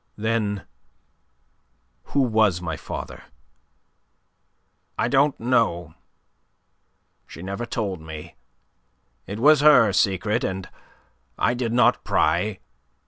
"Then, 0.17 0.65
who 2.05 2.21
was 2.21 2.59
my 2.59 2.75
father?" 2.75 3.25
"I 4.97 5.07
don't 5.07 5.39
know. 5.39 5.93
She 7.27 7.43
never 7.43 7.67
told 7.67 8.01
me. 8.01 8.33
It 9.27 9.39
was 9.39 9.59
her 9.59 9.93
secret, 9.93 10.43
and 10.43 10.67
I 11.37 11.53
did 11.53 11.71
not 11.71 12.03
pry. 12.03 12.57